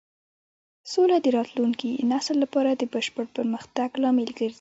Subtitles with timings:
[0.91, 4.49] سوله د راتلونکي نسل لپاره د بشپړ پرمختګ لامل ګرځي.